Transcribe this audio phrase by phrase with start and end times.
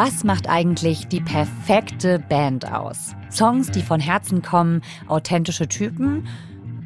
[0.00, 3.16] Was macht eigentlich die perfekte Band aus?
[3.32, 6.28] Songs, die von Herzen kommen, authentische Typen?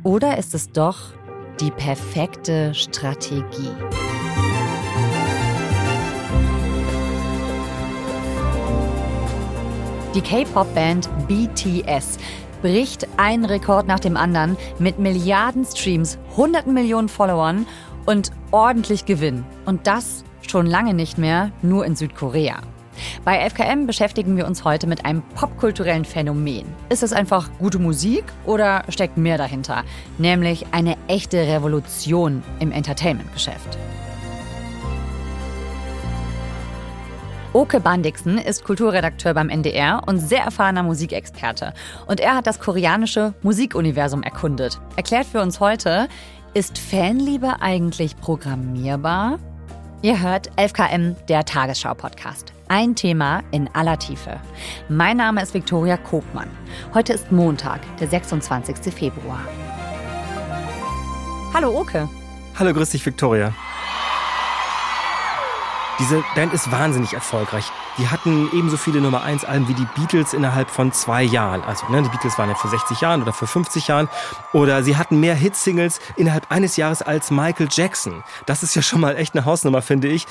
[0.02, 1.12] Oder ist es doch
[1.60, 3.68] die perfekte Strategie?
[10.14, 12.16] Die K-Pop-Band BTS
[12.62, 17.66] bricht einen Rekord nach dem anderen mit Milliarden Streams, hunderten Millionen Followern
[18.06, 19.44] und ordentlich Gewinn.
[19.66, 22.62] Und das schon lange nicht mehr nur in Südkorea.
[23.24, 26.66] Bei FKM beschäftigen wir uns heute mit einem popkulturellen Phänomen.
[26.88, 29.84] Ist es einfach gute Musik oder steckt mehr dahinter?
[30.18, 33.78] Nämlich eine echte Revolution im Entertainment-Geschäft.
[37.54, 41.74] Oke Bandixen ist Kulturredakteur beim NDR und sehr erfahrener Musikexperte.
[42.06, 44.80] Und er hat das koreanische Musikuniversum erkundet.
[44.96, 46.08] Erklärt für uns heute,
[46.54, 49.38] ist Fanliebe eigentlich programmierbar?
[50.00, 52.54] Ihr hört 11KM, der Tagesschau-Podcast.
[52.74, 54.40] Ein Thema in aller Tiefe.
[54.88, 56.48] Mein Name ist Viktoria Kobmann.
[56.94, 58.94] Heute ist Montag, der 26.
[58.94, 59.40] Februar.
[61.52, 62.08] Hallo Oke.
[62.58, 63.52] Hallo, grüß dich, Viktoria.
[65.98, 67.70] Diese Band ist wahnsinnig erfolgreich.
[67.98, 71.62] Die hatten ebenso viele Nummer 1 Alben wie die Beatles innerhalb von zwei Jahren.
[71.62, 74.08] Also ne, die Beatles waren ja vor 60 Jahren oder vor 50 Jahren.
[74.54, 78.24] Oder sie hatten mehr Hitsingles innerhalb eines Jahres als Michael Jackson.
[78.46, 80.26] Das ist ja schon mal echt eine Hausnummer, finde ich.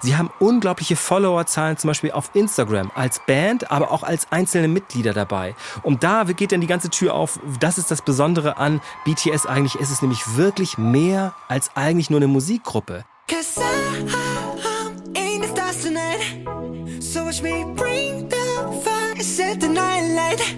[0.00, 5.12] Sie haben unglaubliche Followerzahlen zum Beispiel auf Instagram als Band, aber auch als einzelne Mitglieder
[5.12, 5.54] dabei.
[5.82, 7.40] Und da geht dann die ganze Tür auf.
[7.60, 9.76] Das ist das Besondere an BTS eigentlich.
[9.80, 13.04] Es ist nämlich wirklich mehr als eigentlich nur eine Musikgruppe.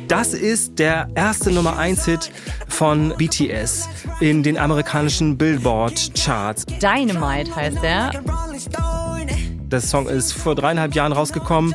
[0.08, 2.30] Das ist der erste Nummer 1 Hit
[2.68, 3.88] von BTS
[4.20, 6.64] in den amerikanischen Billboard Charts.
[6.66, 9.07] Dynamite heißt er.
[9.70, 11.74] Der Song ist vor dreieinhalb Jahren rausgekommen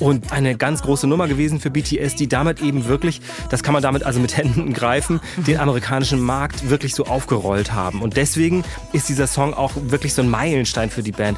[0.00, 3.20] und eine ganz große Nummer gewesen für BTS, die damit eben wirklich,
[3.50, 8.00] das kann man damit also mit Händen greifen, den amerikanischen Markt wirklich so aufgerollt haben.
[8.00, 11.36] Und deswegen ist dieser Song auch wirklich so ein Meilenstein für die Band.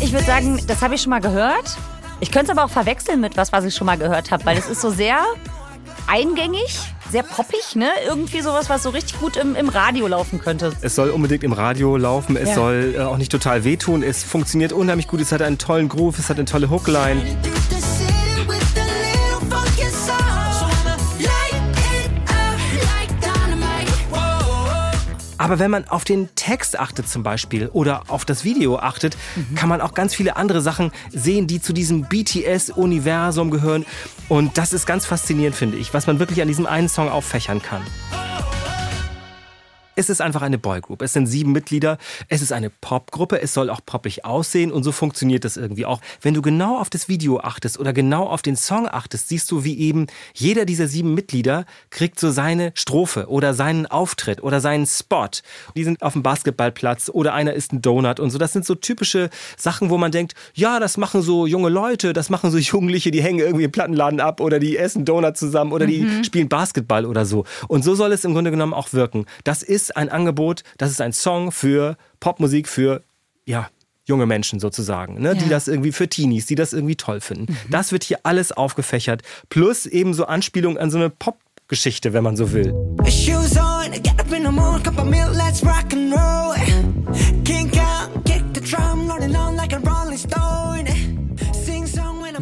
[0.00, 1.76] Ich würde sagen, das habe ich schon mal gehört.
[2.20, 4.56] Ich könnte es aber auch verwechseln mit was, was ich schon mal gehört habe, weil
[4.56, 5.18] es ist so sehr
[6.06, 6.78] eingängig,
[7.10, 7.90] sehr poppig, ne?
[8.06, 10.72] Irgendwie sowas, was so richtig gut im, im Radio laufen könnte.
[10.80, 12.54] Es soll unbedingt im Radio laufen, es ja.
[12.54, 16.18] soll äh, auch nicht total wehtun, es funktioniert unheimlich gut, es hat einen tollen Groove,
[16.18, 17.22] es hat eine tolle Hookline.
[25.40, 29.54] Aber wenn man auf den Text achtet zum Beispiel oder auf das Video achtet, mhm.
[29.54, 33.86] kann man auch ganz viele andere Sachen sehen, die zu diesem BTS-Universum gehören.
[34.28, 37.62] Und das ist ganz faszinierend, finde ich, was man wirklich an diesem einen Song auffächern
[37.62, 37.80] kann.
[40.00, 41.02] Es ist einfach eine Boygroup.
[41.02, 41.98] Es sind sieben Mitglieder.
[42.28, 43.42] Es ist eine Popgruppe.
[43.42, 46.00] Es soll auch poppig aussehen und so funktioniert das irgendwie auch.
[46.22, 49.62] Wenn du genau auf das Video achtest oder genau auf den Song achtest, siehst du,
[49.62, 54.86] wie eben jeder dieser sieben Mitglieder kriegt so seine Strophe oder seinen Auftritt oder seinen
[54.86, 55.28] Spot.
[55.76, 58.38] Die sind auf dem Basketballplatz oder einer ist ein Donut und so.
[58.38, 59.28] Das sind so typische
[59.58, 63.22] Sachen, wo man denkt, ja, das machen so junge Leute, das machen so Jugendliche, die
[63.22, 66.24] hängen irgendwie im Plattenladen ab oder die essen Donut zusammen oder die mhm.
[66.24, 67.44] spielen Basketball oder so.
[67.68, 69.26] Und so soll es im Grunde genommen auch wirken.
[69.44, 73.02] Das ist ein Angebot, das ist ein Song für Popmusik für,
[73.46, 73.68] ja,
[74.04, 75.28] junge Menschen sozusagen, ne?
[75.28, 75.34] Ja.
[75.34, 77.52] die das irgendwie für Teenies, die das irgendwie toll finden.
[77.52, 77.70] Mhm.
[77.70, 79.22] Das wird hier alles aufgefächert.
[79.48, 82.74] Plus eben so Anspielung an so eine Pop-Geschichte, wenn man so will.
[83.06, 83.56] Shoes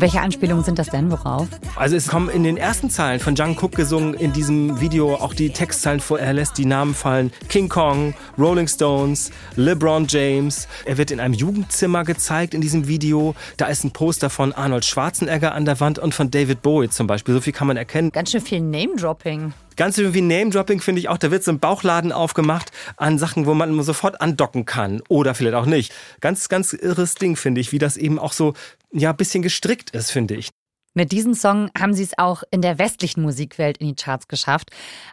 [0.01, 1.11] Welche Anspielungen sind das denn?
[1.11, 1.49] Worauf?
[1.75, 5.51] Also es kommen in den ersten Zeilen von Jungkook gesungen in diesem Video auch die
[5.51, 6.21] Textzeilen vor.
[6.21, 7.33] Er lässt die Namen fallen.
[7.49, 10.69] King Kong, Rolling Stones, LeBron James.
[10.85, 13.35] Er wird in einem Jugendzimmer gezeigt in diesem Video.
[13.57, 17.09] Da ist ein Poster von Arnold Schwarzenegger an der Wand und von David Bowie zum
[17.09, 17.35] Beispiel.
[17.35, 18.13] So viel kann man erkennen.
[18.13, 19.53] Ganz schön viel Name-Dropping.
[19.79, 23.55] Ganz wie Name-Dropping finde ich auch, da wird so ein Bauchladen aufgemacht an Sachen, wo
[23.55, 25.03] man sofort andocken kann.
[25.09, 25.95] Oder vielleicht auch nicht.
[26.21, 28.55] Ganz, ganz irres Ding, finde ich, wie das eben auch so,
[28.93, 30.51] ja, ein bisschen gestrickt ist, finde ich.
[30.95, 34.71] Mit diesem Song haben sie es auch in der westlichen Musikwelt in die Charts geschafft.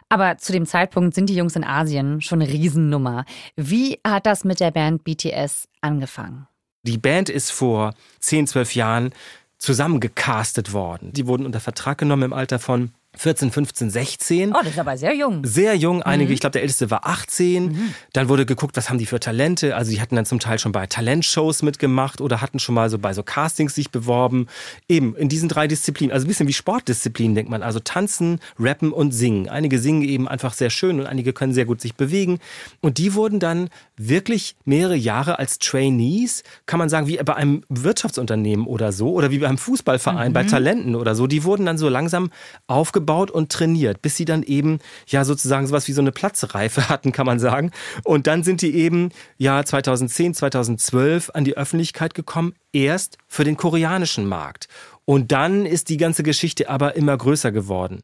[0.08, 3.24] Aber zu dem Zeitpunkt sind die Jungs in Asien schon eine Riesennummer.
[3.54, 6.48] Wie hat das mit der Band BTS angefangen?
[6.82, 9.14] Die Band ist vor 10, 12 Jahren
[9.58, 11.12] zusammengecastet worden.
[11.12, 14.52] Die wurden unter Vertrag genommen im Alter von 14, 15, 16.
[14.52, 15.44] Oh, das ist aber sehr jung.
[15.44, 16.34] Sehr jung, einige, mhm.
[16.34, 17.64] ich glaube, der älteste war 18.
[17.64, 17.94] Mhm.
[18.12, 19.74] Dann wurde geguckt, was haben die für Talente.
[19.74, 22.98] Also die hatten dann zum Teil schon bei Talentshows mitgemacht oder hatten schon mal so
[22.98, 24.48] bei so Castings sich beworben.
[24.88, 27.62] Eben in diesen drei Disziplinen, also ein bisschen wie Sportdisziplinen, denkt man.
[27.62, 29.48] Also tanzen, rappen und singen.
[29.48, 32.38] Einige singen eben einfach sehr schön und einige können sehr gut sich bewegen.
[32.82, 37.62] Und die wurden dann wirklich mehrere Jahre als Trainees, kann man sagen, wie bei einem
[37.70, 40.34] Wirtschaftsunternehmen oder so, oder wie bei einem Fußballverein, mhm.
[40.34, 41.26] bei Talenten oder so.
[41.26, 42.30] Die wurden dann so langsam
[42.66, 46.88] aufgebaut aufgebaut und trainiert, bis sie dann eben ja sozusagen sowas wie so eine Platzreife
[46.88, 47.70] hatten, kann man sagen.
[48.04, 53.56] Und dann sind die eben ja 2010, 2012 an die Öffentlichkeit gekommen, erst für den
[53.56, 54.68] koreanischen Markt.
[55.04, 58.00] Und dann ist die ganze Geschichte aber immer größer geworden.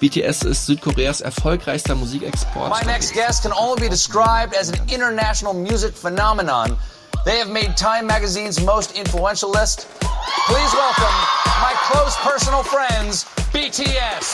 [0.00, 2.72] BTS ist Südkoreas erfolgreichster Musikexport.
[2.80, 6.78] My next guest can only be described as an international music phenomenon.
[7.26, 9.88] They have made Time Magazine's most influential list.
[10.46, 11.16] Please welcome
[11.60, 14.30] my close personal friends, BTS.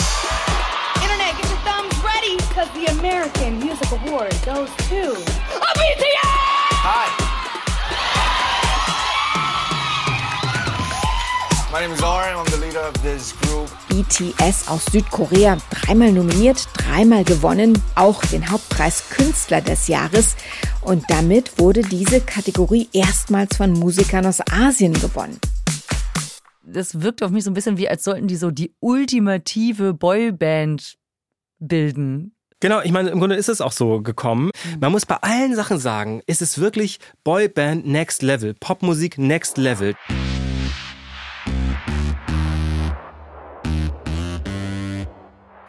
[1.02, 5.24] Internet, get your thumbs ready, because the American Music Award goes to a
[5.56, 6.20] oh, BTS!
[6.84, 7.21] Hi.
[13.88, 20.36] BTS aus Südkorea, dreimal nominiert, dreimal gewonnen, auch den Hauptpreis Künstler des Jahres.
[20.82, 25.40] Und damit wurde diese Kategorie erstmals von Musikern aus Asien gewonnen
[26.64, 30.96] das wirkt auf mich so ein bisschen wie, als sollten die so die ultimative Boyband
[31.58, 32.34] bilden.
[32.60, 34.50] Genau, ich meine, im Grunde ist es auch so gekommen.
[34.72, 34.80] Mhm.
[34.80, 39.94] Man muss bei allen Sachen sagen, ist es wirklich Boyband Next Level, Popmusik Next Level.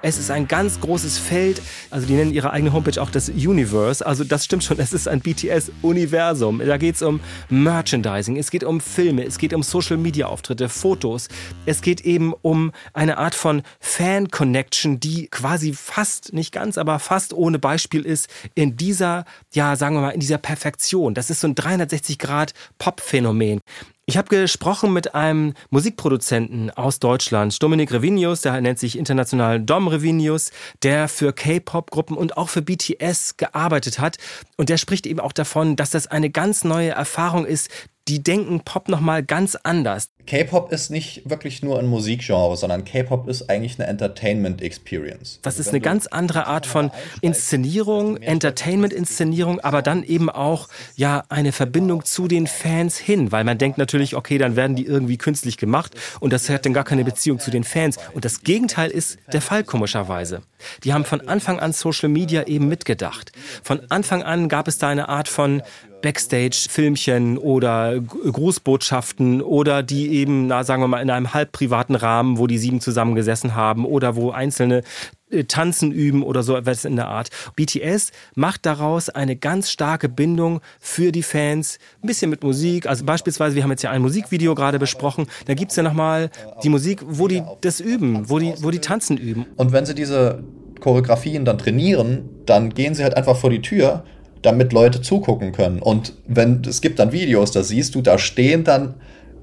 [0.05, 1.61] Es ist ein ganz großes Feld.
[1.89, 4.05] Also die nennen ihre eigene Homepage auch das Universe.
[4.05, 6.59] Also das stimmt schon, es ist ein BTS-Universum.
[6.59, 11.29] Da geht es um Merchandising, es geht um Filme, es geht um Social-Media-Auftritte, Fotos.
[11.65, 17.31] Es geht eben um eine Art von Fan-Connection, die quasi fast, nicht ganz, aber fast
[17.31, 19.23] ohne Beispiel ist in dieser,
[19.53, 21.13] ja, sagen wir mal, in dieser Perfektion.
[21.13, 23.61] Das ist so ein 360-Grad-Pop-Phänomen.
[24.05, 29.87] Ich habe gesprochen mit einem Musikproduzenten aus Deutschland, Dominik Revinius, der nennt sich international Dom
[29.87, 30.51] Revinius,
[30.81, 34.17] der für K-Pop-Gruppen und auch für BTS gearbeitet hat.
[34.57, 37.69] Und der spricht eben auch davon, dass das eine ganz neue Erfahrung ist,
[38.09, 40.09] die denken Pop nochmal ganz anders.
[40.25, 45.39] K-Pop ist nicht wirklich nur ein Musikgenre, sondern K-Pop ist eigentlich eine Entertainment Experience.
[45.41, 46.91] Das ist eine ganz andere Art von
[47.21, 53.57] Inszenierung, Entertainment-Inszenierung, aber dann eben auch ja eine Verbindung zu den Fans hin, weil man
[53.57, 57.03] denkt natürlich, okay, dann werden die irgendwie künstlich gemacht und das hat dann gar keine
[57.03, 57.97] Beziehung zu den Fans.
[58.13, 60.41] Und das Gegenteil ist der Fall komischerweise.
[60.83, 63.31] Die haben von Anfang an Social Media eben mitgedacht.
[63.63, 65.61] Von Anfang an gab es da eine Art von
[66.03, 72.37] Backstage-Filmchen oder Grußbotschaften oder die eben, na, sagen wir mal, in einem halb privaten Rahmen,
[72.37, 74.83] wo die sieben zusammengesessen haben oder wo einzelne
[75.31, 77.29] äh, tanzen üben oder so etwas in der Art.
[77.55, 83.05] BTS macht daraus eine ganz starke Bindung für die Fans, ein bisschen mit Musik, also
[83.05, 86.29] beispielsweise, wir haben jetzt ja ein Musikvideo gerade besprochen, da gibt's ja nochmal
[86.63, 89.45] die Musik, wo die das üben, wo die, wo die tanzen üben.
[89.55, 90.43] Und wenn sie diese
[90.81, 94.03] Choreografien dann trainieren, dann gehen sie halt einfach vor die Tür
[94.43, 95.81] damit Leute zugucken können.
[95.81, 98.93] Und wenn es gibt dann Videos, da siehst du, da stehen dann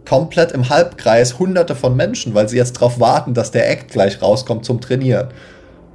[0.09, 4.23] komplett im Halbkreis hunderte von Menschen, weil sie jetzt darauf warten, dass der Act gleich
[4.23, 5.29] rauskommt zum Trainieren.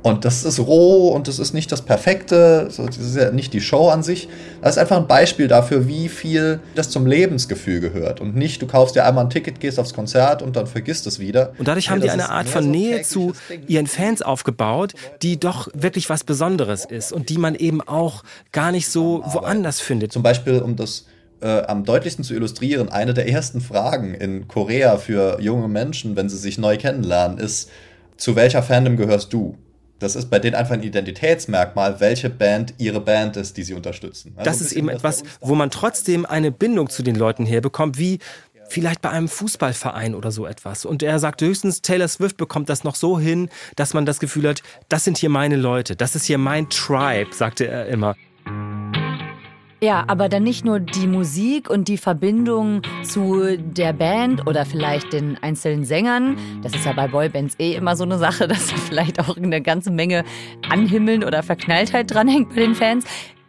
[0.06, 3.60] Und das ist roh und das ist nicht das Perfekte, das ist ja nicht die
[3.60, 4.30] Show an sich.
[4.62, 8.22] Das ist einfach ein Beispiel dafür, wie viel das zum Lebensgefühl gehört.
[8.22, 11.18] Und nicht, du kaufst dir einmal ein Ticket, gehst aufs Konzert und dann vergisst es
[11.18, 11.54] wieder.
[11.58, 13.34] Und dadurch nee, haben die eine Art von so Nähe zu
[13.66, 14.94] ihren Fans aufgebaut,
[15.24, 18.22] die doch wirklich was Besonderes ist und die man eben auch
[18.52, 20.14] gar nicht so woanders findet.
[20.14, 21.06] Zum Beispiel, um das
[21.42, 26.30] äh, am deutlichsten zu illustrieren, eine der ersten Fragen in Korea für junge Menschen, wenn
[26.30, 27.72] sie sich neu kennenlernen, ist,
[28.18, 29.58] zu welcher Fandom gehörst du?
[30.00, 34.34] Das ist bei denen einfach ein Identitätsmerkmal, welche Band ihre Band ist, die sie unterstützen.
[34.36, 38.20] Also das ist eben etwas, wo man trotzdem eine Bindung zu den Leuten herbekommt, wie
[38.68, 40.86] vielleicht bei einem Fußballverein oder so etwas.
[40.86, 44.50] Und er sagt höchstens, Taylor Swift bekommt das noch so hin, dass man das Gefühl
[44.50, 48.16] hat, das sind hier meine Leute, das ist hier mein Tribe, sagte er immer.
[49.82, 55.12] Ja, aber dann nicht nur die Musik und die Verbindung zu der Band oder vielleicht
[55.12, 56.38] den einzelnen Sängern.
[56.64, 59.62] Das ist ja bei Boybands eh immer so eine Sache, dass da vielleicht auch eine
[59.62, 60.24] ganze Menge
[60.70, 63.06] Anhimmeln oder Verknalltheit dranhängt bei den Fans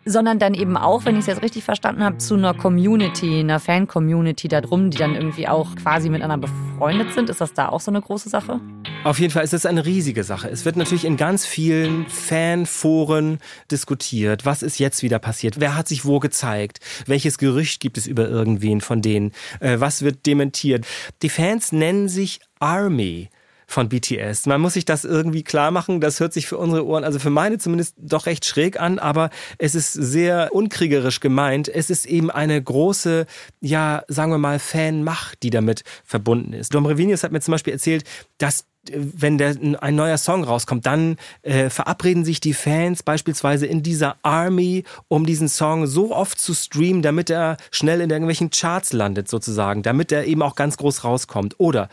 [0.07, 3.61] sondern dann eben auch, wenn ich es jetzt richtig verstanden habe, zu einer Community, einer
[3.61, 7.29] Fan-Community da drum, die dann irgendwie auch quasi miteinander befreundet sind.
[7.29, 8.61] Ist das da auch so eine große Sache?
[9.03, 10.49] Auf jeden Fall ist es eine riesige Sache.
[10.49, 13.39] Es wird natürlich in ganz vielen Fanforen
[13.71, 14.47] diskutiert.
[14.47, 15.59] Was ist jetzt wieder passiert?
[15.61, 16.79] Wer hat sich wo gezeigt?
[17.07, 19.33] Welches Gerücht gibt es über irgendwen von denen?
[19.59, 20.87] Äh, was wird dementiert?
[21.23, 23.29] Die Fans nennen sich Army.
[23.67, 24.47] Von BTS.
[24.47, 26.01] Man muss sich das irgendwie klar machen.
[26.01, 29.31] Das hört sich für unsere Ohren, also für meine zumindest, doch recht schräg an, aber
[29.59, 31.69] es ist sehr unkriegerisch gemeint.
[31.69, 33.27] Es ist eben eine große,
[33.61, 36.75] ja, sagen wir mal, Fanmacht, die damit verbunden ist.
[36.75, 38.05] Dom Revinius hat mir zum Beispiel erzählt,
[38.39, 43.83] dass wenn der, ein neuer Song rauskommt, dann äh, verabreden sich die Fans beispielsweise in
[43.83, 48.93] dieser Army, um diesen Song so oft zu streamen, damit er schnell in irgendwelchen Charts
[48.93, 51.59] landet sozusagen, damit er eben auch ganz groß rauskommt.
[51.59, 51.89] Oder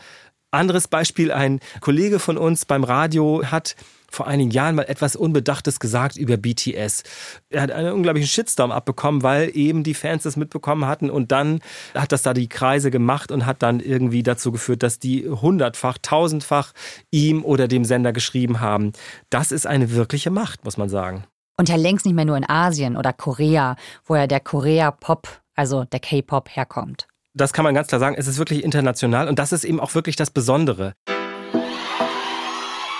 [0.54, 3.76] anderes Beispiel, ein Kollege von uns beim Radio hat
[4.14, 7.02] vor einigen Jahren mal etwas Unbedachtes gesagt über BTS.
[7.50, 11.60] Er hat einen unglaublichen Shitstorm abbekommen, weil eben die Fans das mitbekommen hatten und dann
[11.94, 15.98] hat das da die Kreise gemacht und hat dann irgendwie dazu geführt, dass die hundertfach,
[16.00, 16.72] tausendfach
[17.10, 18.92] ihm oder dem Sender geschrieben haben.
[19.30, 21.24] Das ist eine wirkliche Macht, muss man sagen.
[21.56, 25.84] Und ja längst nicht mehr nur in Asien oder Korea, wo ja der Korea-Pop, also
[25.84, 27.06] der K-Pop herkommt.
[27.36, 28.14] Das kann man ganz klar sagen.
[28.16, 30.94] Es ist wirklich international und das ist eben auch wirklich das Besondere.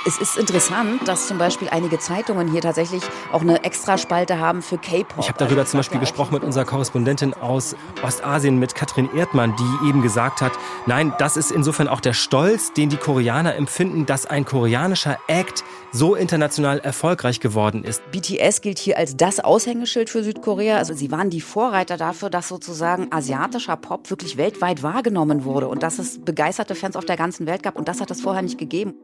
[0.07, 4.77] Es ist interessant, dass zum Beispiel einige Zeitungen hier tatsächlich auch eine Extraspalte haben für
[4.77, 5.21] K-Pop.
[5.21, 9.55] Ich habe darüber also, zum Beispiel gesprochen mit unserer Korrespondentin aus Ostasien, mit Katrin Erdmann,
[9.57, 10.53] die eben gesagt hat,
[10.85, 15.65] nein, das ist insofern auch der Stolz, den die Koreaner empfinden, dass ein koreanischer Act
[15.91, 18.03] so international erfolgreich geworden ist.
[18.11, 20.77] BTS gilt hier als das Aushängeschild für Südkorea.
[20.77, 25.83] Also sie waren die Vorreiter dafür, dass sozusagen asiatischer Pop wirklich weltweit wahrgenommen wurde und
[25.83, 27.77] dass es begeisterte Fans auf der ganzen Welt gab.
[27.77, 28.95] Und das hat es vorher nicht gegeben.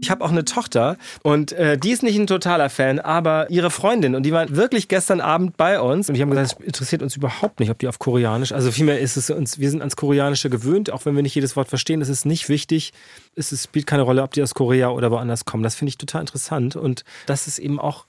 [0.00, 3.70] Ich habe auch eine Tochter und äh, die ist nicht ein totaler Fan, aber ihre
[3.70, 7.02] Freundin und die waren wirklich gestern Abend bei uns und die haben gesagt, es interessiert
[7.02, 9.96] uns überhaupt nicht, ob die auf Koreanisch, also vielmehr ist es uns, wir sind ans
[9.96, 12.92] Koreanische gewöhnt, auch wenn wir nicht jedes Wort verstehen, es ist nicht wichtig,
[13.36, 15.62] es spielt keine Rolle, ob die aus Korea oder woanders kommen.
[15.62, 18.06] Das finde ich total interessant und das ist eben auch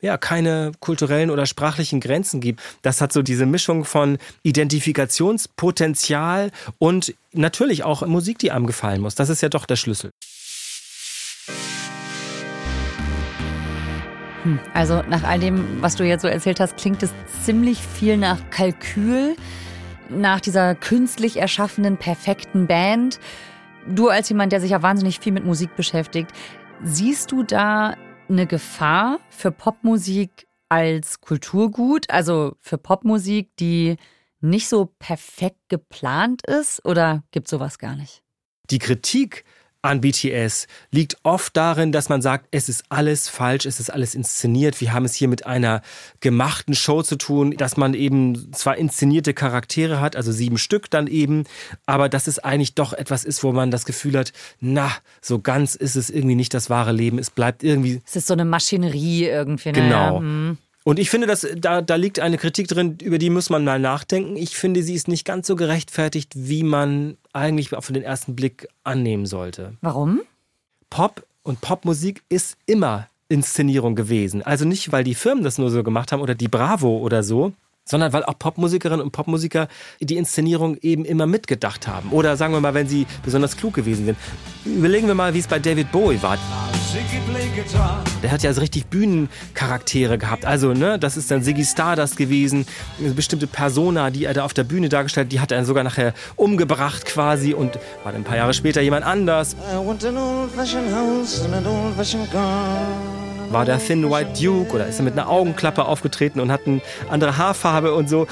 [0.00, 2.60] ja, keine kulturellen oder sprachlichen Grenzen gibt.
[2.82, 9.14] Das hat so diese Mischung von Identifikationspotenzial und natürlich auch Musik, die einem gefallen muss.
[9.14, 10.10] Das ist ja doch der Schlüssel.
[14.44, 18.18] Hm, also nach all dem, was du jetzt so erzählt hast, klingt es ziemlich viel
[18.18, 19.36] nach Kalkül,
[20.10, 23.18] nach dieser künstlich erschaffenen, perfekten Band.
[23.88, 26.30] Du als jemand, der sich ja wahnsinnig viel mit Musik beschäftigt,
[26.82, 27.96] siehst du da
[28.28, 33.96] eine Gefahr für Popmusik als Kulturgut, also für Popmusik, die
[34.40, 36.84] nicht so perfekt geplant ist?
[36.84, 38.22] Oder gibt sowas gar nicht?
[38.70, 39.44] Die Kritik
[39.84, 44.14] an BTS liegt oft darin, dass man sagt, es ist alles falsch, es ist alles
[44.14, 44.80] inszeniert.
[44.80, 45.82] Wir haben es hier mit einer
[46.20, 51.06] gemachten Show zu tun, dass man eben zwar inszenierte Charaktere hat, also sieben Stück dann
[51.06, 51.44] eben,
[51.84, 55.74] aber dass es eigentlich doch etwas ist, wo man das Gefühl hat, na, so ganz
[55.74, 57.18] ist es irgendwie nicht das wahre Leben.
[57.18, 58.00] Es bleibt irgendwie.
[58.06, 59.68] Es ist so eine Maschinerie irgendwie.
[59.68, 59.74] Ne?
[59.74, 60.20] Genau.
[60.20, 60.58] Hm.
[60.84, 63.78] Und ich finde, dass da, da liegt eine Kritik drin, über die muss man mal
[63.78, 64.36] nachdenken.
[64.36, 68.68] Ich finde, sie ist nicht ganz so gerechtfertigt, wie man eigentlich auf den ersten Blick
[68.84, 69.74] annehmen sollte.
[69.80, 70.22] Warum?
[70.90, 74.42] Pop und Popmusik ist immer Inszenierung gewesen.
[74.42, 77.52] Also nicht, weil die Firmen das nur so gemacht haben oder die Bravo oder so,
[77.84, 79.68] sondern weil auch Popmusikerinnen und Popmusiker
[80.00, 82.10] die Inszenierung eben immer mitgedacht haben.
[82.10, 84.18] Oder sagen wir mal, wenn sie besonders klug gewesen sind.
[84.64, 86.38] Überlegen wir mal, wie es bei David Bowie war.
[88.22, 90.46] Der hat ja so richtig Bühnencharaktere gehabt.
[90.46, 92.66] Also, ne, das ist dann Ziggy Stardust gewesen,
[92.98, 95.82] eine bestimmte Persona, die er da auf der Bühne dargestellt, die hat er dann sogar
[95.84, 97.74] nachher umgebracht quasi und
[98.04, 99.56] war dann ein paar Jahre später jemand anders.
[99.72, 100.50] I want an old
[103.54, 106.80] War der Thin White Duke oder ist er mit einer Augenklappe aufgetreten und hat eine
[107.08, 108.26] andere Haarfarbe und so?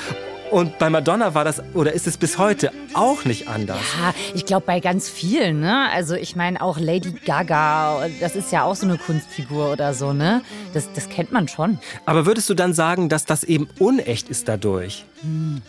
[0.51, 3.79] Und bei Madonna war das oder ist es bis heute auch nicht anders?
[4.01, 5.89] Ja, ich glaube bei ganz vielen, ne?
[5.93, 10.13] Also ich meine auch Lady Gaga, das ist ja auch so eine Kunstfigur oder so,
[10.13, 10.43] ne?
[10.75, 11.79] Das, das kennt man schon.
[12.05, 15.05] Aber würdest du dann sagen, dass das eben unecht ist dadurch?
[15.21, 15.63] Hm.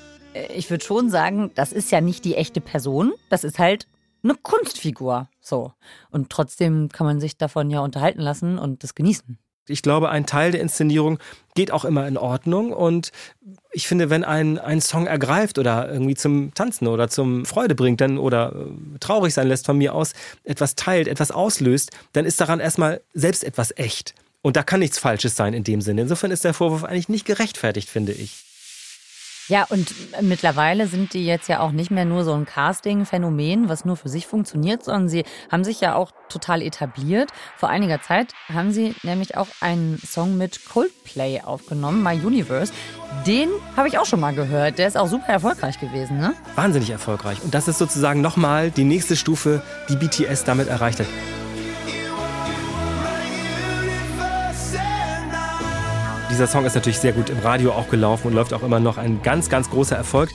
[0.56, 3.86] Ich würde schon sagen, das ist ja nicht die echte Person, das ist halt
[4.24, 5.30] eine Kunstfigur.
[5.40, 5.74] So.
[6.10, 9.38] Und trotzdem kann man sich davon ja unterhalten lassen und das genießen.
[9.68, 11.20] Ich glaube, ein Teil der Inszenierung
[11.56, 12.74] geht auch immer in Ordnung.
[12.74, 13.12] Und
[13.72, 18.02] ich finde, wenn ein, ein Song ergreift oder irgendwie zum Tanzen oder zum Freude bringt,
[18.02, 22.42] dann oder äh, traurig sein lässt von mir aus, etwas teilt, etwas auslöst, dann ist
[22.42, 24.16] daran erstmal selbst etwas echt.
[24.42, 26.02] Und da kann nichts Falsches sein in dem Sinne.
[26.02, 28.44] Insofern ist der Vorwurf eigentlich nicht gerechtfertigt, finde ich.
[29.50, 33.84] Ja, und mittlerweile sind die jetzt ja auch nicht mehr nur so ein Casting-Phänomen, was
[33.84, 37.30] nur für sich funktioniert, sondern sie haben sich ja auch total etabliert.
[37.58, 42.72] Vor einiger Zeit haben sie nämlich auch einen Song mit Coldplay aufgenommen, My Universe.
[43.28, 44.78] Den habe ich auch schon mal gehört.
[44.78, 46.34] Der ist auch super erfolgreich gewesen, ne?
[46.56, 47.44] Wahnsinnig erfolgreich.
[47.44, 51.08] Und das ist sozusagen nochmal die nächste Stufe, die BTS damit erreicht hat.
[56.34, 58.98] Dieser Song ist natürlich sehr gut im Radio auch gelaufen und läuft auch immer noch
[58.98, 60.32] ein ganz, ganz großer Erfolg.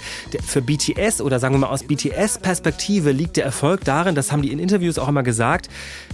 [0.47, 4.53] Für BTS oder sagen wir mal aus BTS-Perspektive liegt der Erfolg darin, das haben die
[4.53, 5.69] in Interviews auch immer gesagt,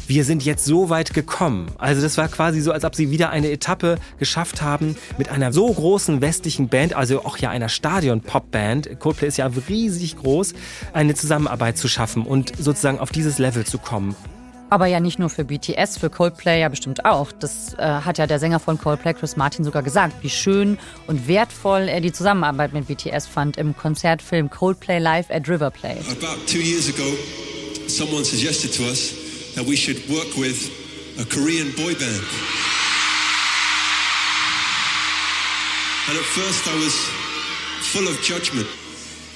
[0.06, 1.66] wir sind jetzt so weit gekommen.
[1.76, 5.52] Also das war quasi so, als ob sie wieder eine Etappe geschafft haben mit einer
[5.52, 8.98] so großen westlichen Band, also auch ja einer Stadion-Pop-Band.
[9.00, 10.54] Coldplay ist ja riesig groß,
[10.94, 14.16] eine Zusammenarbeit zu schaffen und sozusagen auf dieses Level zu kommen.
[14.74, 17.30] Aber ja nicht nur für BTS, für Coldplay ja bestimmt auch.
[17.30, 21.28] Das äh, hat ja der Sänger von Coldplay, Chris Martin, sogar gesagt, wie schön und
[21.28, 26.00] wertvoll er die Zusammenarbeit mit BTS fand im Konzertfilm Coldplay Live at River Plate.
[26.10, 27.04] About two years ago,
[27.86, 29.14] someone suggested to us
[29.54, 30.68] that we should work with
[31.20, 32.24] a Korean boy band.
[36.08, 36.96] And at first I was
[37.92, 38.66] full of judgment.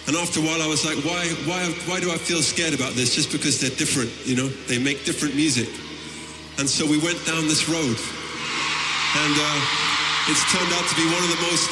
[0.09, 2.95] And after a while, I was like, why, why, why do I feel scared about
[2.95, 3.15] this?
[3.15, 4.49] Just because they're different, you know?
[4.67, 5.69] They make different music.
[6.57, 7.97] And so we went down this road.
[9.21, 11.71] And uh, it's turned out to be one of the most,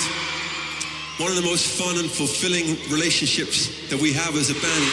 [1.16, 4.84] one of the most fun and fulfilling relationships that we have as a band.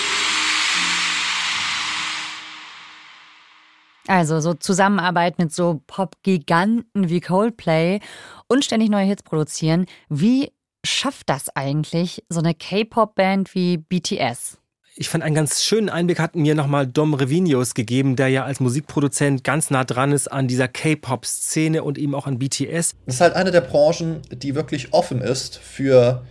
[4.07, 7.99] Also so Zusammenarbeit mit so Pop-Giganten wie Coldplay
[8.47, 9.85] und ständig neue Hits produzieren.
[10.07, 10.53] Wie
[10.85, 14.57] schafft das eigentlich, so eine K-Pop-Band wie BTS?
[14.95, 18.59] Ich fand einen ganz schönen Einblick hat mir nochmal Dom Revinius gegeben, der ja als
[18.59, 22.95] Musikproduzent ganz nah dran ist an dieser K-Pop-Szene und eben auch an BTS.
[23.07, 26.23] Das ist halt eine der Branchen, die wirklich offen ist für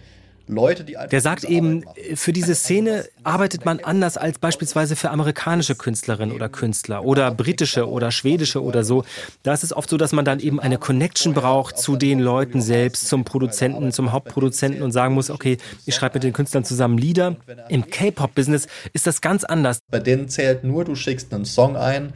[0.48, 1.84] Leute, die Der sagt eben,
[2.14, 7.88] für diese Szene arbeitet man anders als beispielsweise für amerikanische Künstlerinnen oder Künstler oder britische
[7.88, 9.04] oder schwedische oder so.
[9.42, 12.60] Da ist es oft so, dass man dann eben eine Connection braucht zu den Leuten
[12.60, 16.98] selbst, zum Produzenten, zum Hauptproduzenten und sagen muss, okay, ich schreibe mit den Künstlern zusammen
[16.98, 17.36] Lieder.
[17.68, 19.78] Im K-Pop-Business ist das ganz anders.
[19.90, 22.12] Bei denen zählt nur, du schickst einen Song ein,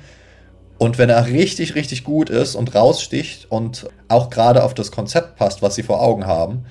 [0.79, 5.37] und wenn er richtig, richtig gut ist und raussticht und auch gerade auf das Konzept
[5.37, 6.67] passt, was sie vor Augen haben,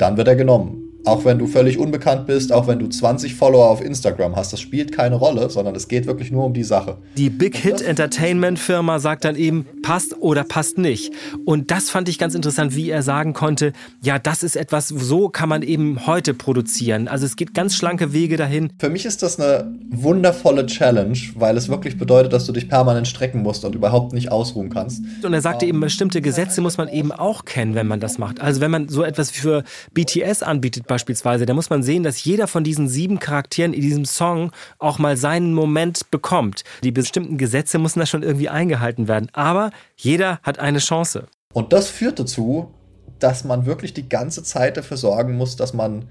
[0.00, 0.89] dann wird er genommen.
[1.04, 4.60] Auch wenn du völlig unbekannt bist, auch wenn du 20 Follower auf Instagram hast, das
[4.60, 6.98] spielt keine Rolle, sondern es geht wirklich nur um die Sache.
[7.16, 11.12] Die Big Hit Entertainment Firma sagt dann eben, passt oder passt nicht.
[11.46, 15.28] Und das fand ich ganz interessant, wie er sagen konnte, ja, das ist etwas, so
[15.30, 17.08] kann man eben heute produzieren.
[17.08, 18.70] Also es geht ganz schlanke Wege dahin.
[18.78, 23.08] Für mich ist das eine wundervolle Challenge, weil es wirklich bedeutet, dass du dich permanent
[23.08, 25.02] strecken musst und überhaupt nicht ausruhen kannst.
[25.22, 28.40] Und er sagte eben, bestimmte Gesetze muss man eben auch kennen, wenn man das macht.
[28.40, 29.64] Also wenn man so etwas für
[29.94, 34.04] BTS anbietet, beispielsweise, da muss man sehen, dass jeder von diesen sieben Charakteren in diesem
[34.04, 36.64] Song auch mal seinen Moment bekommt.
[36.82, 39.28] Die bestimmten Gesetze müssen da schon irgendwie eingehalten werden.
[39.32, 41.28] Aber jeder hat eine Chance.
[41.54, 42.74] Und das führt dazu,
[43.20, 46.08] dass man wirklich die ganze Zeit dafür sorgen muss, dass man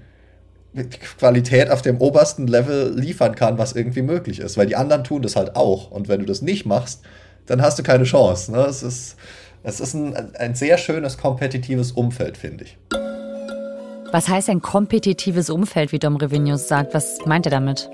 [1.18, 4.56] Qualität auf dem obersten Level liefern kann, was irgendwie möglich ist.
[4.56, 5.90] Weil die anderen tun das halt auch.
[5.90, 7.02] Und wenn du das nicht machst,
[7.46, 8.52] dann hast du keine Chance.
[8.52, 8.60] Ne?
[8.60, 9.16] Es ist,
[9.62, 12.78] es ist ein, ein sehr schönes kompetitives Umfeld, finde ich.
[14.12, 16.94] Was heißt ein kompetitives Umfeld, wie Dom Revinius sagt?
[16.94, 17.88] Was meint er damit?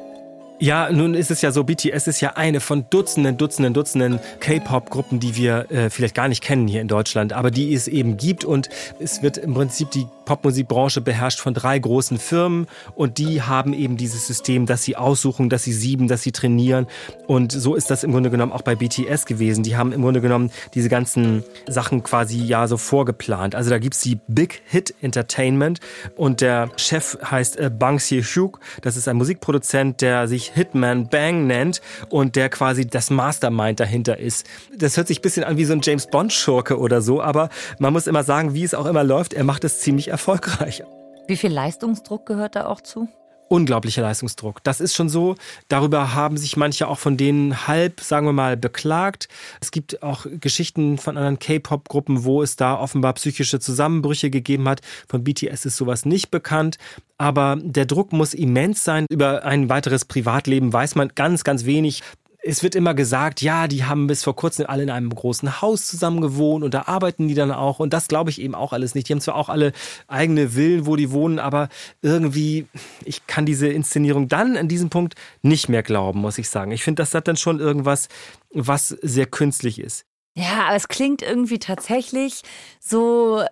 [0.58, 5.20] Ja, nun ist es ja so, BTS ist ja eine von Dutzenden, Dutzenden, Dutzenden K-Pop-Gruppen,
[5.20, 8.46] die wir äh, vielleicht gar nicht kennen hier in Deutschland, aber die es eben gibt
[8.46, 13.72] und es wird im Prinzip die Popmusikbranche beherrscht von drei großen Firmen und die haben
[13.72, 16.86] eben dieses System, dass sie aussuchen, dass sie sieben, dass sie trainieren
[17.26, 19.62] und so ist das im Grunde genommen auch bei BTS gewesen.
[19.62, 23.54] Die haben im Grunde genommen diese ganzen Sachen quasi ja so vorgeplant.
[23.54, 25.80] Also da gibt's die Big Hit Entertainment
[26.16, 28.60] und der Chef heißt äh, Bang Si-hyuk.
[28.82, 34.18] Das ist ein Musikproduzent, der sich Hitman Bang nennt und der quasi das Mastermind dahinter
[34.18, 34.46] ist.
[34.76, 37.92] Das hört sich bisschen an wie so ein James Bond Schurke oder so, aber man
[37.92, 40.82] muss immer sagen, wie es auch immer läuft, er macht es ziemlich erfolgreich.
[41.28, 43.08] Wie viel Leistungsdruck gehört da auch zu?
[43.48, 44.62] unglaublicher Leistungsdruck.
[44.64, 45.36] Das ist schon so.
[45.68, 49.28] Darüber haben sich manche auch von denen halb, sagen wir mal, beklagt.
[49.60, 54.80] Es gibt auch Geschichten von anderen K-Pop-Gruppen, wo es da offenbar psychische Zusammenbrüche gegeben hat.
[55.08, 56.78] Von BTS ist sowas nicht bekannt.
[57.18, 59.06] Aber der Druck muss immens sein.
[59.10, 62.02] Über ein weiteres Privatleben weiß man ganz, ganz wenig
[62.46, 65.86] es wird immer gesagt, ja, die haben bis vor kurzem alle in einem großen Haus
[65.86, 67.80] zusammen gewohnt und da arbeiten die dann auch.
[67.80, 69.08] Und das glaube ich eben auch alles nicht.
[69.08, 69.72] Die haben zwar auch alle
[70.06, 71.68] eigene Villen, wo die wohnen, aber
[72.02, 72.66] irgendwie,
[73.04, 76.70] ich kann diese Inszenierung dann an diesem Punkt nicht mehr glauben, muss ich sagen.
[76.70, 78.08] Ich finde, das hat dann schon irgendwas,
[78.50, 80.04] was sehr künstlich ist.
[80.34, 82.42] Ja, aber es klingt irgendwie tatsächlich
[82.78, 83.42] so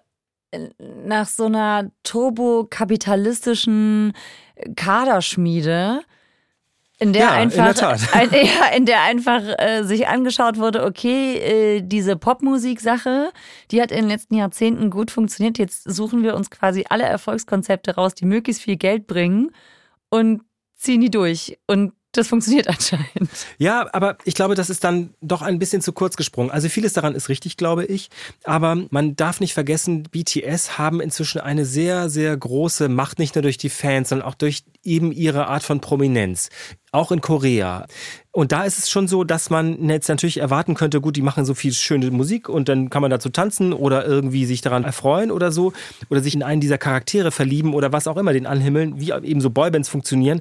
[0.53, 4.13] äh, nach so einer turbokapitalistischen
[4.77, 6.03] Kaderschmiede
[6.99, 8.01] in der Ja, in einfach, der Tat.
[8.13, 13.33] Ein, ja, in der einfach äh, sich angeschaut wurde, okay, äh, diese Popmusik-Sache,
[13.71, 15.59] die hat in den letzten Jahrzehnten gut funktioniert.
[15.59, 19.51] Jetzt suchen wir uns quasi alle Erfolgskonzepte raus, die möglichst viel Geld bringen
[20.09, 20.43] und
[20.77, 21.59] ziehen die durch.
[21.67, 23.31] Und das funktioniert anscheinend.
[23.59, 26.51] Ja, aber ich glaube, das ist dann doch ein bisschen zu kurz gesprungen.
[26.51, 28.11] Also vieles daran ist richtig, glaube ich.
[28.45, 33.43] Aber man darf nicht vergessen, BTS haben inzwischen eine sehr, sehr große Macht, nicht nur
[33.43, 36.51] durch die Fans, sondern auch durch eben ihre Art von Prominenz.
[36.93, 37.87] Auch in Korea.
[38.31, 41.45] Und da ist es schon so, dass man jetzt natürlich erwarten könnte, gut, die machen
[41.45, 45.31] so viel schöne Musik und dann kann man dazu tanzen oder irgendwie sich daran erfreuen
[45.31, 45.73] oder so
[46.11, 49.41] oder sich in einen dieser Charaktere verlieben oder was auch immer, den anhimmeln, wie eben
[49.41, 50.41] so Boybands funktionieren.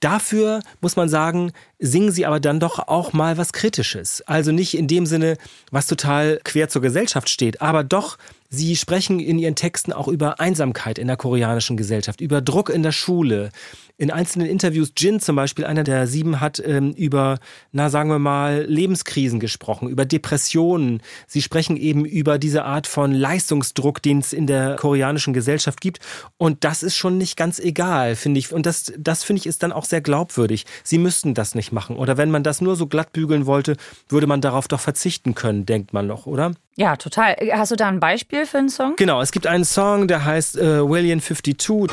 [0.00, 4.22] Dafür muss man sagen, singen sie aber dann doch auch mal was Kritisches.
[4.26, 5.36] Also nicht in dem Sinne,
[5.70, 8.16] was total quer zur Gesellschaft steht, aber doch
[8.52, 12.82] Sie sprechen in ihren Texten auch über Einsamkeit in der koreanischen Gesellschaft, über Druck in
[12.82, 13.50] der Schule.
[13.96, 17.38] In einzelnen Interviews, Jin zum Beispiel, einer der sieben, hat ähm, über,
[17.70, 21.00] na sagen wir mal, Lebenskrisen gesprochen, über Depressionen.
[21.28, 26.00] Sie sprechen eben über diese Art von Leistungsdruck, den es in der koreanischen Gesellschaft gibt.
[26.36, 28.52] Und das ist schon nicht ganz egal, finde ich.
[28.52, 30.66] Und das, das finde ich ist dann auch sehr glaubwürdig.
[30.82, 31.94] Sie müssten das nicht machen.
[31.94, 33.76] Oder wenn man das nur so glatt bügeln wollte,
[34.08, 36.52] würde man darauf doch verzichten können, denkt man noch, oder?
[36.76, 37.36] Ja, total.
[37.52, 38.96] Hast du da ein Beispiel für einen Song?
[38.96, 41.90] Genau, es gibt einen Song, der heißt äh, William 52.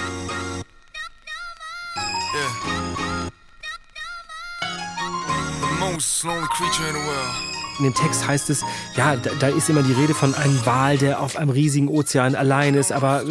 [7.80, 8.64] In dem Text heißt es,
[8.96, 12.34] ja, da, da, ist immer die Rede von einem Wal, der auf einem riesigen Ozean
[12.36, 13.26] allein ist, aber äh,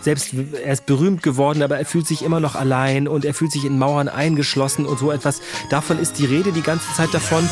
[0.00, 3.52] selbst er ist berühmt geworden, aber er fühlt sich immer noch allein und er fühlt
[3.52, 5.40] sich in Mauern eingeschlossen und so etwas.
[5.70, 7.48] Davon ist die Rede die ganze Zeit davon.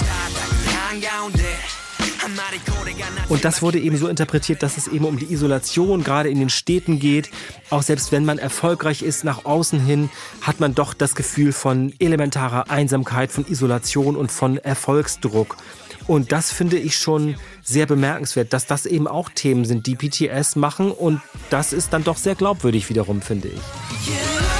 [3.28, 6.50] Und das wurde eben so interpretiert, dass es eben um die Isolation gerade in den
[6.50, 7.30] Städten geht.
[7.70, 10.10] Auch selbst wenn man erfolgreich ist nach außen hin,
[10.42, 15.56] hat man doch das Gefühl von elementarer Einsamkeit, von Isolation und von Erfolgsdruck.
[16.06, 20.56] Und das finde ich schon sehr bemerkenswert, dass das eben auch Themen sind, die PTS
[20.56, 20.90] machen.
[20.90, 24.59] Und das ist dann doch sehr glaubwürdig wiederum, finde ich.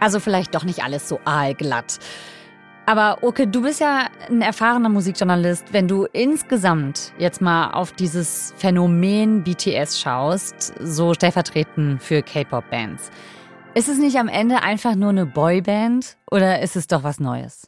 [0.00, 1.98] Also vielleicht doch nicht alles so aalglatt.
[2.86, 5.74] Aber okay, du bist ja ein erfahrener Musikjournalist.
[5.74, 13.10] Wenn du insgesamt jetzt mal auf dieses Phänomen BTS schaust, so stellvertretend für K-Pop-Bands,
[13.74, 17.67] ist es nicht am Ende einfach nur eine Boyband oder ist es doch was Neues?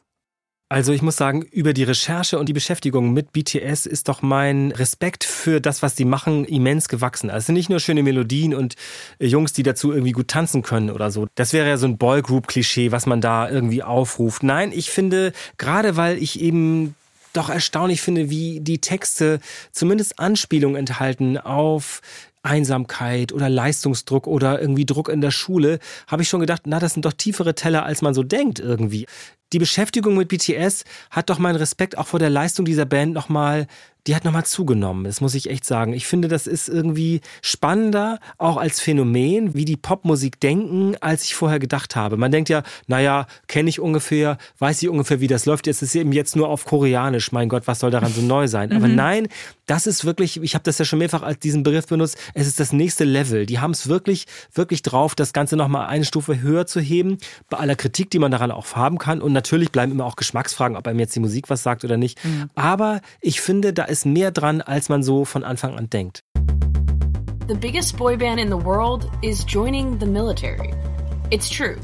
[0.71, 4.71] Also ich muss sagen, über die Recherche und die Beschäftigung mit BTS ist doch mein
[4.71, 7.29] Respekt für das, was sie machen, immens gewachsen.
[7.29, 8.75] Also es sind nicht nur schöne Melodien und
[9.19, 11.27] äh, Jungs, die dazu irgendwie gut tanzen können oder so.
[11.35, 14.43] Das wäre ja so ein Boygroup-Klischee, was man da irgendwie aufruft.
[14.43, 16.95] Nein, ich finde, gerade weil ich eben
[17.33, 19.41] doch erstaunlich finde, wie die Texte
[19.73, 21.99] zumindest Anspielungen enthalten auf
[22.43, 26.93] Einsamkeit oder Leistungsdruck oder irgendwie Druck in der Schule, habe ich schon gedacht, na, das
[26.93, 29.05] sind doch tiefere Teller, als man so denkt irgendwie
[29.53, 33.67] die Beschäftigung mit BTS hat doch meinen Respekt auch vor der Leistung dieser Band nochmal
[34.07, 35.03] die hat nochmal zugenommen.
[35.03, 35.93] Das muss ich echt sagen.
[35.93, 41.35] Ich finde, das ist irgendwie spannender, auch als Phänomen, wie die Popmusik denken, als ich
[41.35, 42.17] vorher gedacht habe.
[42.17, 45.67] Man denkt ja, naja, kenne ich ungefähr, weiß ich ungefähr, wie das läuft.
[45.67, 47.31] Jetzt ist es eben jetzt nur auf Koreanisch.
[47.31, 48.71] Mein Gott, was soll daran so neu sein?
[48.71, 48.95] Aber mhm.
[48.95, 49.27] nein,
[49.67, 52.59] das ist wirklich, ich habe das ja schon mehrfach als diesen Begriff benutzt, es ist
[52.59, 53.45] das nächste Level.
[53.45, 57.57] Die haben es wirklich, wirklich drauf, das Ganze nochmal eine Stufe höher zu heben, bei
[57.57, 59.21] aller Kritik, die man daran auch haben kann.
[59.21, 62.23] Und natürlich bleiben immer auch Geschmacksfragen, ob einem jetzt die Musik was sagt oder nicht.
[62.23, 62.49] Mhm.
[62.53, 66.23] Aber ich finde, da ist mehr dran, als man so von Anfang an denkt.
[67.47, 70.73] The biggest boy band in the world is joining the military.
[71.31, 71.75] It's true.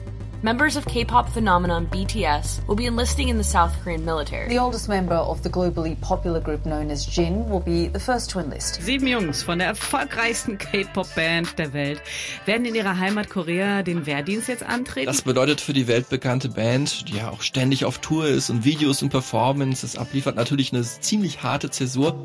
[0.43, 4.47] Members of K-pop phenomenon BTS will be enlisting in the South Korean military.
[4.47, 8.30] The oldest member of the globally popular group known as Jin will be the first
[8.32, 8.80] to enlist.
[8.80, 12.04] Sieben Jungs von der erfolgreichsten K-Pop-Band der Welt
[12.45, 15.08] werden in ihrer Heimat Korea den Wehrdienst jetzt antreten.
[15.08, 19.02] Das bedeutet für die weltbekannte Band, die ja auch ständig auf Tour ist und Videos
[19.02, 22.15] und Performances abliefert, natürlich eine ziemlich harte Zäsur.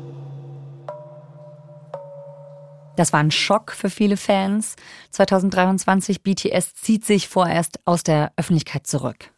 [2.95, 4.75] Das war ein Schock für viele Fans.
[5.11, 9.31] 2023 BTS zieht sich vorerst aus der Öffentlichkeit zurück.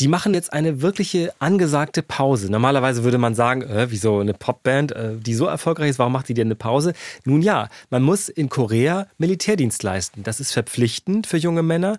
[0.00, 2.50] Die machen jetzt eine wirkliche angesagte Pause.
[2.50, 6.28] Normalerweise würde man sagen, äh, wieso eine Popband, äh, die so erfolgreich ist, warum macht
[6.28, 6.94] die denn eine Pause?
[7.24, 10.24] Nun ja, man muss in Korea Militärdienst leisten.
[10.24, 11.98] Das ist verpflichtend für junge Männer.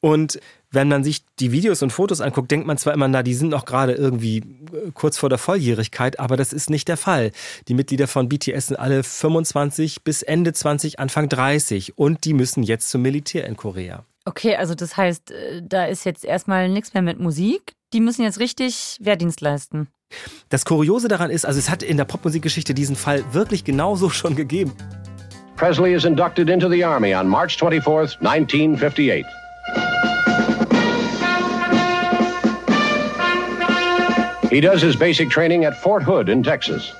[0.00, 0.38] Und
[0.72, 3.50] wenn man sich die Videos und Fotos anguckt, denkt man zwar immer, na, die sind
[3.50, 7.30] noch gerade irgendwie äh, kurz vor der Volljährigkeit, aber das ist nicht der Fall.
[7.68, 12.62] Die Mitglieder von BTS sind alle 25 bis Ende 20, Anfang 30 und die müssen
[12.62, 14.04] jetzt zum Militär in Korea.
[14.24, 17.74] Okay, also das heißt, äh, da ist jetzt erstmal nichts mehr mit Musik.
[17.92, 19.88] Die müssen jetzt richtig Wehrdienst leisten.
[20.48, 24.36] Das Kuriose daran ist, also es hat in der Popmusikgeschichte diesen Fall wirklich genauso schon
[24.36, 24.72] gegeben.
[25.56, 29.24] Presley is inducted into the Army on March 24, 1958.
[34.52, 36.92] He does his basic training at Fort Hood in Texas.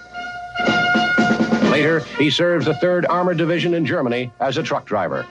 [1.70, 5.26] Later, he serves the 3rd Armored Division in Germany as a truck driver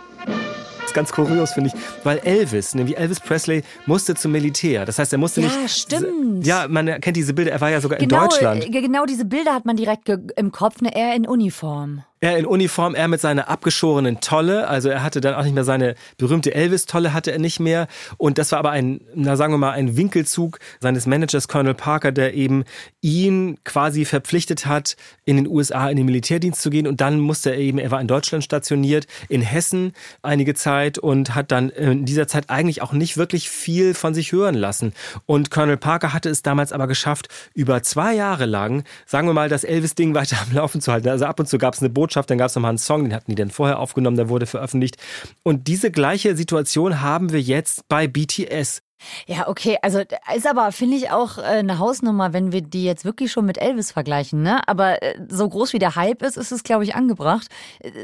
[0.91, 4.86] ist ganz kurios, finde ich, weil Elvis, nämlich Elvis Presley, musste zum Militär.
[4.86, 5.62] Das heißt, er musste ja, nicht.
[5.62, 6.45] Ja, stimmt.
[6.45, 8.71] Ja, man kennt diese Bilder, er war ja sogar genau, in Deutschland.
[8.71, 12.03] Genau diese Bilder hat man direkt im Kopf, ne, er in Uniform.
[12.23, 15.63] Er in Uniform, er mit seiner abgeschorenen Tolle, also er hatte dann auch nicht mehr
[15.63, 17.88] seine berühmte Elvis-Tolle, hatte er nicht mehr.
[18.17, 22.12] Und das war aber ein, na sagen wir mal, ein Winkelzug seines Managers Colonel Parker,
[22.12, 22.63] der eben
[23.01, 26.86] ihn quasi verpflichtet hat, in den USA in den Militärdienst zu gehen.
[26.86, 31.34] Und dann musste er eben, er war in Deutschland stationiert, in Hessen einige Zeit und
[31.34, 34.93] hat dann in dieser Zeit eigentlich auch nicht wirklich viel von sich hören lassen.
[35.25, 39.49] Und Colonel Parker hatte es damals aber geschafft, über zwei Jahre lang, sagen wir mal,
[39.49, 41.10] das Elvis-Ding weiter am Laufen zu halten.
[41.10, 43.04] Also ab und zu gab es eine Botschaft, Botschaft, dann gab es nochmal einen Song,
[43.04, 44.97] den hatten die dann vorher aufgenommen, der wurde veröffentlicht.
[45.43, 48.82] Und diese gleiche Situation haben wir jetzt bei BTS.
[49.27, 50.01] Ja, okay, also
[50.35, 53.57] ist aber, finde ich, auch äh, eine Hausnummer, wenn wir die jetzt wirklich schon mit
[53.59, 54.61] Elvis vergleichen, ne?
[54.67, 57.47] Aber äh, so groß wie der Hype ist, ist es, glaube ich, angebracht.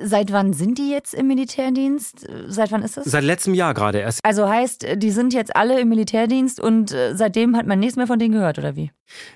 [0.04, 2.28] Seit wann sind die jetzt im Militärdienst?
[2.48, 3.06] Seit wann ist es?
[3.06, 4.20] Seit letztem Jahr gerade erst.
[4.24, 8.08] Also heißt, die sind jetzt alle im Militärdienst und äh, seitdem hat man nichts mehr
[8.08, 8.92] von denen gehört, oder wie?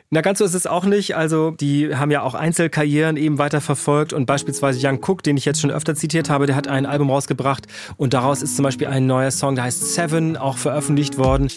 [0.10, 1.16] Na, ganz so ist es auch nicht.
[1.16, 5.46] Also, die haben ja auch Einzelkarrieren eben weiter verfolgt und beispielsweise Young Cook, den ich
[5.46, 8.88] jetzt schon öfter zitiert habe, der hat ein Album rausgebracht und daraus ist zum Beispiel
[8.88, 11.50] ein neuer Song, der heißt Seven, auch veröffentlicht worden.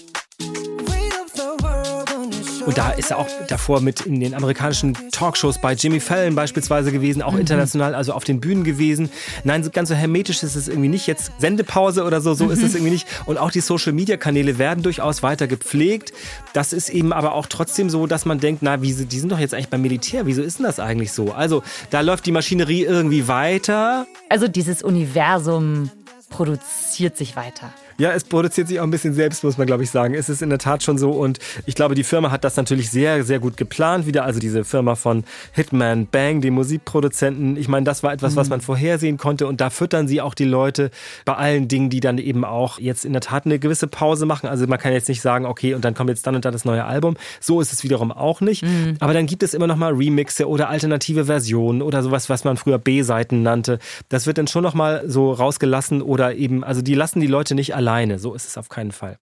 [2.67, 6.93] Und da ist er auch davor mit in den amerikanischen Talkshows bei Jimmy Fallon beispielsweise
[6.93, 7.41] gewesen, auch mhm.
[7.41, 9.11] international, also auf den Bühnen gewesen.
[9.45, 11.07] Nein, ganz so hermetisch ist es irgendwie nicht.
[11.07, 12.53] Jetzt Sendepause oder so, so mhm.
[12.53, 13.07] ist es irgendwie nicht.
[13.27, 16.13] Und auch die Social-Media-Kanäle werden durchaus weiter gepflegt.
[16.55, 19.39] Das ist eben aber auch trotzdem so, dass man denkt, na, wie, die sind doch
[19.39, 20.25] jetzt eigentlich beim Militär.
[20.25, 21.33] Wieso ist denn das eigentlich so?
[21.33, 24.07] Also, da läuft die Maschinerie irgendwie weiter.
[24.31, 25.91] Also dieses Universum
[26.31, 27.73] produziert sich weiter.
[27.97, 30.15] Ja, es produziert sich auch ein bisschen selbst, muss man glaube ich sagen.
[30.15, 32.91] Es ist in der Tat schon so und ich glaube, die Firma hat das natürlich
[32.91, 34.25] sehr, sehr gut geplant wieder.
[34.25, 37.57] Also diese Firma von Hitman Bang, dem Musikproduzenten.
[37.57, 38.51] Ich meine, das war etwas, was mhm.
[38.51, 40.91] man vorhersehen konnte und da füttern sie auch die Leute
[41.25, 44.49] bei allen Dingen, die dann eben auch jetzt in der Tat eine gewisse Pause machen.
[44.49, 46.65] Also man kann jetzt nicht sagen, okay, und dann kommt jetzt dann und dann das
[46.65, 47.17] neue Album.
[47.41, 48.65] So ist es wiederum auch nicht.
[48.65, 48.97] Mhm.
[48.99, 52.57] Aber dann gibt es immer noch mal Remixe oder alternative Versionen oder sowas, was man
[52.57, 53.79] früher B-Seiten nannte.
[54.09, 57.55] Das wird dann schon noch mal so rausgelassen oder eben, also die lassen die Leute
[57.55, 58.19] nicht allein alleine.
[58.19, 59.19] So ist es auf keinen Fall.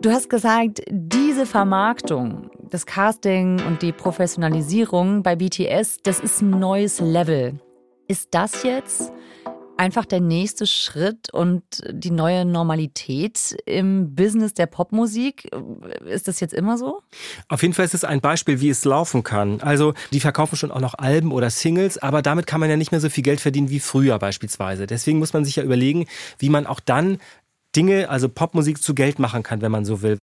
[0.00, 6.50] Du hast gesagt, diese Vermarktung, das Casting und die Professionalisierung bei BTS, das ist ein
[6.50, 7.58] neues Level.
[8.06, 9.12] Ist das jetzt
[9.78, 15.50] einfach der nächste Schritt und die neue Normalität im Business der Popmusik?
[16.04, 17.02] Ist das jetzt immer so?
[17.48, 19.60] Auf jeden Fall ist es ein Beispiel, wie es laufen kann.
[19.60, 22.90] Also die verkaufen schon auch noch Alben oder Singles, aber damit kann man ja nicht
[22.90, 24.86] mehr so viel Geld verdienen wie früher beispielsweise.
[24.86, 26.06] Deswegen muss man sich ja überlegen,
[26.38, 27.18] wie man auch dann
[27.76, 30.18] Dinge, also Popmusik zu Geld machen kann, wenn man so will.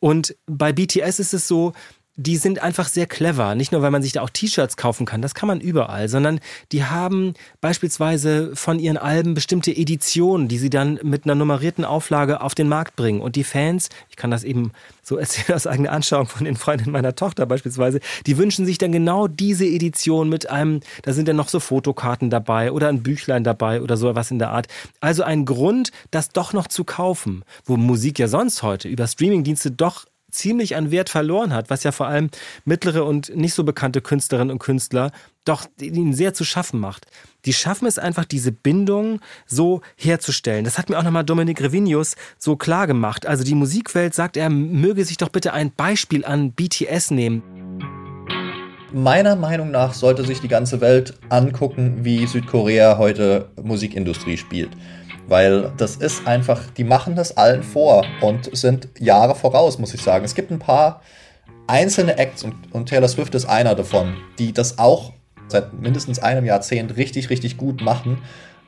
[0.00, 1.72] Und bei BTS ist es so,
[2.16, 3.54] die sind einfach sehr clever.
[3.54, 6.40] Nicht nur, weil man sich da auch T-Shirts kaufen kann, das kann man überall, sondern
[6.70, 12.42] die haben beispielsweise von ihren Alben bestimmte Editionen, die sie dann mit einer nummerierten Auflage
[12.42, 13.22] auf den Markt bringen.
[13.22, 14.72] Und die Fans, ich kann das eben
[15.02, 18.92] so erzählen aus eigener Anschauung von den Freundinnen meiner Tochter beispielsweise, die wünschen sich dann
[18.92, 23.42] genau diese Edition mit einem, da sind dann noch so Fotokarten dabei oder ein Büchlein
[23.42, 24.66] dabei oder so was in der Art.
[25.00, 29.70] Also ein Grund, das doch noch zu kaufen, wo Musik ja sonst heute über Streamingdienste
[29.70, 32.30] doch ziemlich an Wert verloren hat, was ja vor allem
[32.64, 35.12] mittlere und nicht so bekannte Künstlerinnen und Künstler
[35.44, 37.06] doch ihnen sehr zu schaffen macht.
[37.44, 40.64] Die schaffen es einfach, diese Bindung so herzustellen.
[40.64, 43.26] Das hat mir auch nochmal Dominik Revinius so klar gemacht.
[43.26, 47.42] Also die Musikwelt sagt, er möge sich doch bitte ein Beispiel an BTS nehmen.
[48.94, 54.70] Meiner Meinung nach sollte sich die ganze Welt angucken, wie Südkorea heute Musikindustrie spielt.
[55.32, 60.02] Weil das ist einfach, die machen das allen vor und sind Jahre voraus, muss ich
[60.02, 60.26] sagen.
[60.26, 61.00] Es gibt ein paar
[61.66, 65.14] einzelne Acts und, und Taylor Swift ist einer davon, die das auch
[65.48, 68.18] seit mindestens einem Jahrzehnt richtig, richtig gut machen,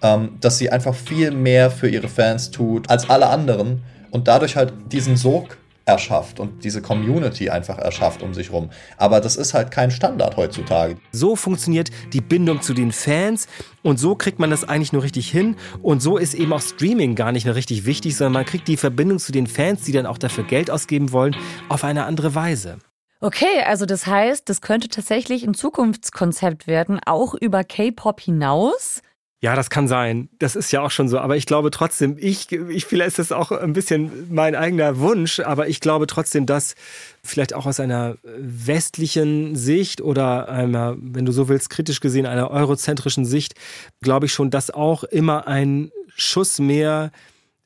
[0.00, 4.56] ähm, dass sie einfach viel mehr für ihre Fans tut als alle anderen und dadurch
[4.56, 8.70] halt diesen Sog erschafft und diese Community einfach erschafft um sich rum.
[8.96, 10.96] Aber das ist halt kein Standard heutzutage.
[11.12, 13.46] So funktioniert die Bindung zu den Fans
[13.82, 17.14] und so kriegt man das eigentlich nur richtig hin und so ist eben auch Streaming
[17.14, 20.06] gar nicht mehr richtig wichtig, sondern man kriegt die Verbindung zu den Fans, die dann
[20.06, 21.36] auch dafür Geld ausgeben wollen,
[21.68, 22.78] auf eine andere Weise.
[23.20, 29.00] Okay, also das heißt, das könnte tatsächlich ein Zukunftskonzept werden, auch über K-Pop hinaus.
[29.44, 30.30] Ja, das kann sein.
[30.38, 31.18] Das ist ja auch schon so.
[31.18, 35.38] Aber ich glaube trotzdem, ich, ich vielleicht ist das auch ein bisschen mein eigener Wunsch,
[35.38, 36.74] aber ich glaube trotzdem, dass
[37.22, 42.50] vielleicht auch aus einer westlichen Sicht oder einer, wenn du so willst, kritisch gesehen, einer
[42.50, 43.52] eurozentrischen Sicht,
[44.00, 47.10] glaube ich schon, dass auch immer ein Schuss mehr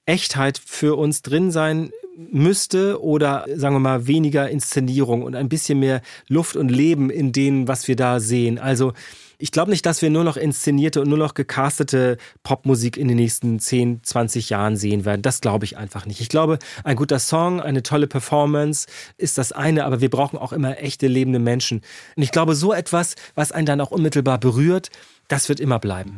[0.04, 5.78] Echtheit für uns drin sein müsste oder sagen wir mal weniger Inszenierung und ein bisschen
[5.78, 8.58] mehr Luft und Leben in dem, was wir da sehen.
[8.58, 8.94] Also
[9.38, 13.16] ich glaube nicht, dass wir nur noch inszenierte und nur noch gecastete Popmusik in den
[13.16, 15.22] nächsten 10, 20 Jahren sehen werden.
[15.22, 16.20] Das glaube ich einfach nicht.
[16.20, 20.52] Ich glaube, ein guter Song, eine tolle Performance ist das eine, aber wir brauchen auch
[20.52, 21.82] immer echte lebende Menschen.
[22.16, 24.90] Und ich glaube, so etwas, was einen dann auch unmittelbar berührt,
[25.28, 26.16] das wird immer bleiben.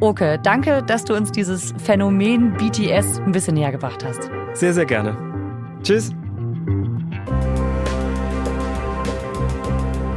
[0.00, 4.30] Oke, danke, dass du uns dieses Phänomen BTS ein bisschen näher gebracht hast.
[4.54, 5.16] Sehr, sehr gerne.
[5.82, 6.12] Tschüss.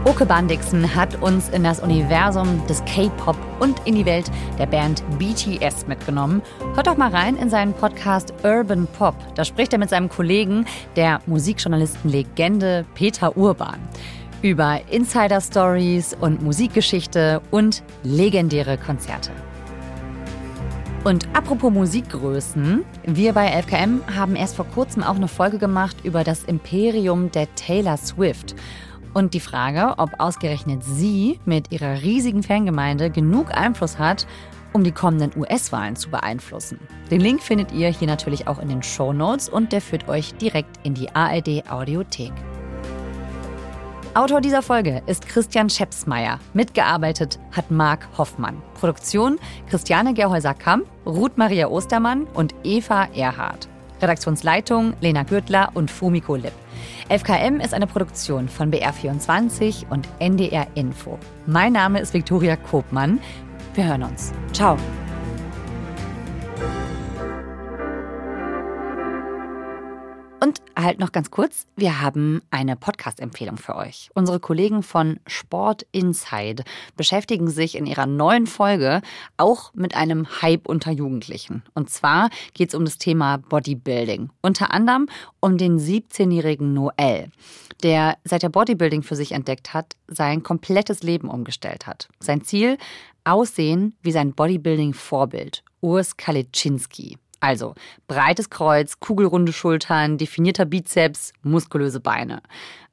[0.08, 5.04] Oke Bandixen hat uns in das Universum des K-Pop und in die Welt der Band
[5.18, 6.44] BTS mitgenommen.
[6.76, 9.16] Hört doch mal rein in seinen Podcast Urban Pop.
[9.34, 13.80] Da spricht er mit seinem Kollegen, der Musikjournalisten-Legende Peter Urban,
[14.44, 19.32] über Insider-Stories und Musikgeschichte und legendäre Konzerte.
[21.04, 26.24] Und apropos Musikgrößen, wir bei FKM haben erst vor kurzem auch eine Folge gemacht über
[26.24, 28.56] das Imperium der Taylor Swift.
[29.16, 34.28] Und die Frage, ob ausgerechnet sie mit ihrer riesigen Fangemeinde genug Einfluss hat,
[34.74, 36.82] um die kommenden US-Wahlen zu beeinflussen.
[37.10, 40.34] Den Link findet ihr hier natürlich auch in den Show Notes und der führt euch
[40.34, 42.34] direkt in die ARD Audiothek.
[44.16, 46.40] Autor dieser Folge ist Christian Schepsmeier.
[46.54, 48.62] Mitgearbeitet hat Marc Hoffmann.
[48.74, 53.70] Produktion Christiane Gerhäuser-Kamp, Ruth Maria Ostermann und Eva Erhardt.
[54.06, 56.54] Redaktionsleitung Lena Gürtler und Fumiko Lipp.
[57.10, 61.20] FKM ist eine Produktion von BR24 und NDR Info.
[61.46, 63.20] Mein Name ist Viktoria Kobmann.
[63.74, 64.34] Wir hören uns.
[64.54, 64.78] Ciao.
[70.46, 74.12] Und halt noch ganz kurz, wir haben eine Podcast-Empfehlung für euch.
[74.14, 76.64] Unsere Kollegen von Sport Inside
[76.96, 79.02] beschäftigen sich in ihrer neuen Folge
[79.38, 81.64] auch mit einem Hype unter Jugendlichen.
[81.74, 84.30] Und zwar geht es um das Thema Bodybuilding.
[84.44, 85.08] Unter anderem
[85.40, 87.32] um den 17-jährigen Noel,
[87.82, 92.08] der seit er Bodybuilding für sich entdeckt hat, sein komplettes Leben umgestellt hat.
[92.20, 92.78] Sein Ziel?
[93.24, 97.18] Aussehen wie sein Bodybuilding-Vorbild, Urs Kalitschinski.
[97.40, 97.76] Also
[98.08, 102.42] breites Kreuz, kugelrunde Schultern, definierter Bizeps, muskulöse Beine.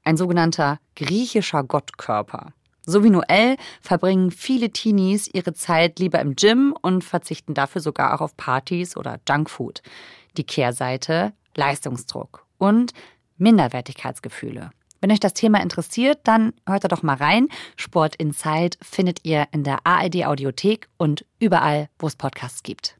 [0.05, 2.53] Ein sogenannter griechischer Gottkörper.
[2.85, 8.15] So wie Noel verbringen viele Teenies ihre Zeit lieber im Gym und verzichten dafür sogar
[8.15, 9.83] auch auf Partys oder Junkfood.
[10.37, 12.93] Die Kehrseite Leistungsdruck und
[13.39, 14.71] Minderwertigkeitsgefühle.
[15.01, 17.49] Wenn euch das Thema interessiert, dann hört da doch mal rein.
[17.77, 22.97] Sport Inside findet ihr in der ARD Audiothek und überall, wo es Podcasts gibt.